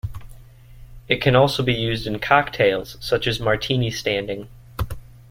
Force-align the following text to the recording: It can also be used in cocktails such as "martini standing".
It 1.07 1.21
can 1.21 1.35
also 1.35 1.61
be 1.61 1.75
used 1.75 2.07
in 2.07 2.17
cocktails 2.17 2.97
such 2.99 3.27
as 3.27 3.39
"martini 3.39 3.91
standing". 3.91 4.49